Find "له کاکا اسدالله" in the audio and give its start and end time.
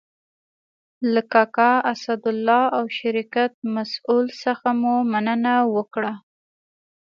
1.13-2.63